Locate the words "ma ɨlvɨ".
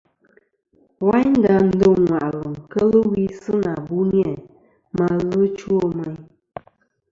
4.97-5.39